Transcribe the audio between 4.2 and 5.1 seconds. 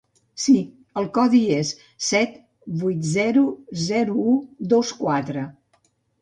u dos